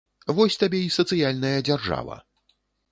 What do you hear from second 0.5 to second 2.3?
табе і сацыяльная дзяржава!